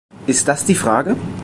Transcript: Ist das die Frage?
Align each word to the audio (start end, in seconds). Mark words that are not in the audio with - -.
Ist 0.25 0.47
das 0.47 0.65
die 0.65 0.73
Frage? 0.73 1.15